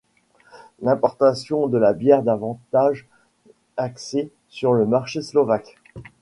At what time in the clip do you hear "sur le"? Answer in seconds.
4.49-4.87